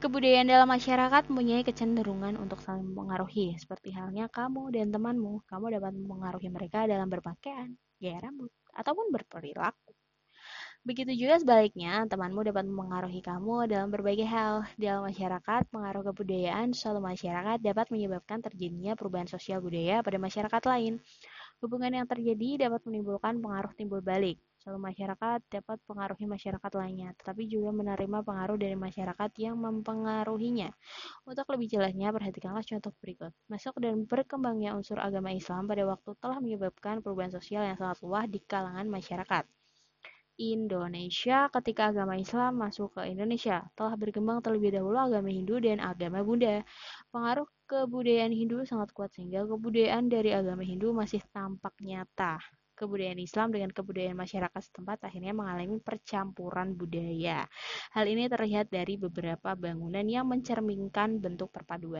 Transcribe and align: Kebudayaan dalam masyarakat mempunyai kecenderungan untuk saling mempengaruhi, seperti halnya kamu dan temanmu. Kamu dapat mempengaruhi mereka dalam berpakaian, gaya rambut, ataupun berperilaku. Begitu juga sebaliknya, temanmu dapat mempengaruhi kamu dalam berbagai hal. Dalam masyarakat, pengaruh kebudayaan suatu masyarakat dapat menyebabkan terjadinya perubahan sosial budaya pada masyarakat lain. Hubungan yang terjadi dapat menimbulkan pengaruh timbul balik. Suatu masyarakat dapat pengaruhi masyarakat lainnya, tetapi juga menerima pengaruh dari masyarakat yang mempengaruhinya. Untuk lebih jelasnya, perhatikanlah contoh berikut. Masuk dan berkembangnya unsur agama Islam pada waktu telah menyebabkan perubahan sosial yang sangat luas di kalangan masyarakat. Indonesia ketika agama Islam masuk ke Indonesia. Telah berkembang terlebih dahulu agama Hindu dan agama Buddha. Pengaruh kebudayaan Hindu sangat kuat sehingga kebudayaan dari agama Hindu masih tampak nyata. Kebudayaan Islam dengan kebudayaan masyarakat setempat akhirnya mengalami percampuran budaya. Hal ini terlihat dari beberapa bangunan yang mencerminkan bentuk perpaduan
Kebudayaan 0.00 0.48
dalam 0.48 0.64
masyarakat 0.64 1.28
mempunyai 1.28 1.60
kecenderungan 1.60 2.40
untuk 2.40 2.56
saling 2.64 2.88
mempengaruhi, 2.88 3.60
seperti 3.60 3.92
halnya 3.92 4.32
kamu 4.32 4.72
dan 4.72 4.88
temanmu. 4.88 5.44
Kamu 5.44 5.68
dapat 5.76 5.92
mempengaruhi 5.92 6.48
mereka 6.48 6.88
dalam 6.88 7.04
berpakaian, 7.04 7.76
gaya 8.00 8.16
rambut, 8.24 8.48
ataupun 8.72 9.12
berperilaku. 9.12 9.92
Begitu 10.88 11.12
juga 11.12 11.36
sebaliknya, 11.36 12.08
temanmu 12.08 12.48
dapat 12.48 12.64
mempengaruhi 12.64 13.20
kamu 13.20 13.68
dalam 13.68 13.92
berbagai 13.92 14.24
hal. 14.24 14.64
Dalam 14.80 15.04
masyarakat, 15.04 15.68
pengaruh 15.68 16.02
kebudayaan 16.08 16.72
suatu 16.72 17.04
masyarakat 17.04 17.60
dapat 17.60 17.92
menyebabkan 17.92 18.40
terjadinya 18.40 18.96
perubahan 18.96 19.28
sosial 19.28 19.60
budaya 19.60 20.00
pada 20.00 20.16
masyarakat 20.16 20.62
lain. 20.64 20.96
Hubungan 21.60 21.92
yang 21.92 22.08
terjadi 22.08 22.72
dapat 22.72 22.80
menimbulkan 22.88 23.36
pengaruh 23.36 23.76
timbul 23.76 24.00
balik. 24.00 24.40
Suatu 24.60 24.76
masyarakat 24.76 25.40
dapat 25.48 25.80
pengaruhi 25.88 26.28
masyarakat 26.28 26.72
lainnya, 26.76 27.16
tetapi 27.16 27.48
juga 27.48 27.72
menerima 27.72 28.20
pengaruh 28.20 28.60
dari 28.60 28.76
masyarakat 28.76 29.30
yang 29.40 29.56
mempengaruhinya. 29.56 30.68
Untuk 31.24 31.48
lebih 31.48 31.72
jelasnya, 31.72 32.12
perhatikanlah 32.12 32.60
contoh 32.60 32.92
berikut. 33.00 33.32
Masuk 33.48 33.80
dan 33.80 34.04
berkembangnya 34.04 34.76
unsur 34.76 35.00
agama 35.00 35.32
Islam 35.32 35.64
pada 35.64 35.88
waktu 35.88 36.12
telah 36.20 36.44
menyebabkan 36.44 37.00
perubahan 37.00 37.32
sosial 37.32 37.64
yang 37.64 37.80
sangat 37.80 38.04
luas 38.04 38.28
di 38.28 38.36
kalangan 38.44 38.84
masyarakat. 38.84 39.48
Indonesia 40.40 41.48
ketika 41.52 41.92
agama 41.92 42.20
Islam 42.20 42.60
masuk 42.60 43.00
ke 43.00 43.12
Indonesia. 43.12 43.64
Telah 43.76 43.96
berkembang 43.96 44.44
terlebih 44.44 44.76
dahulu 44.76 44.96
agama 44.96 45.28
Hindu 45.32 45.56
dan 45.60 45.80
agama 45.80 46.20
Buddha. 46.20 46.64
Pengaruh 47.08 47.48
kebudayaan 47.64 48.32
Hindu 48.32 48.64
sangat 48.68 48.92
kuat 48.92 49.12
sehingga 49.16 49.44
kebudayaan 49.44 50.08
dari 50.08 50.36
agama 50.36 50.64
Hindu 50.64 50.96
masih 50.96 51.20
tampak 51.32 51.76
nyata. 51.84 52.59
Kebudayaan 52.80 53.20
Islam 53.20 53.52
dengan 53.52 53.68
kebudayaan 53.76 54.16
masyarakat 54.16 54.62
setempat 54.72 55.04
akhirnya 55.04 55.36
mengalami 55.36 55.76
percampuran 55.84 56.72
budaya. 56.72 57.44
Hal 57.92 58.08
ini 58.08 58.24
terlihat 58.24 58.72
dari 58.72 58.96
beberapa 58.96 59.52
bangunan 59.52 60.08
yang 60.08 60.24
mencerminkan 60.24 61.20
bentuk 61.20 61.52
perpaduan 61.52 61.80